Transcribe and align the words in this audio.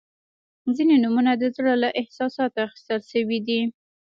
•ځینې 0.75 0.95
نومونه 1.03 1.31
د 1.37 1.43
زړه 1.55 1.73
له 1.83 1.89
احساساتو 2.01 2.57
اخیستل 2.67 3.01
شوي 3.11 3.39
دي. 3.47 3.61